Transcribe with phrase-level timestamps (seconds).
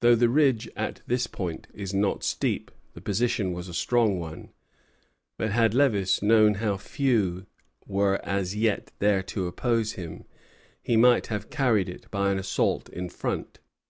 [0.00, 4.52] Though the ridge at this point is not steep, the position was a strong one;
[5.36, 7.44] but had Lévis known how few
[7.86, 10.24] were as yet there to oppose him,
[10.82, 13.58] he might have carried it by an assault in front.